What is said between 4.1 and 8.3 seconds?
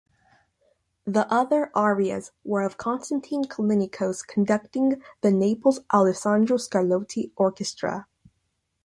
conducting the Naples Allesandro Scarlotti Orchestra.